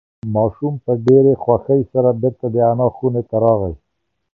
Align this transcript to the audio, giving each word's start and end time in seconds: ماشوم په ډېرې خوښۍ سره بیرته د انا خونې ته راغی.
ماشوم 0.35 0.73
په 0.85 0.91
ډېرې 1.05 1.33
خوښۍ 1.43 1.81
سره 1.91 2.09
بیرته 2.21 2.45
د 2.53 2.55
انا 2.71 2.87
خونې 2.95 3.23
ته 3.29 3.35
راغی. 3.43 3.73